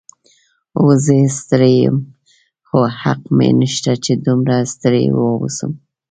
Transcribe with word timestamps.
هو، 0.77 0.87
زه 1.05 1.15
ستړی 1.39 1.73
یم، 1.83 1.97
خو 2.67 2.77
حق 3.01 3.21
مې 3.37 3.49
نشته 3.61 3.93
چې 4.03 4.11
دومره 4.25 4.55
ستړی 4.73 5.05
واوسم. 5.11 5.71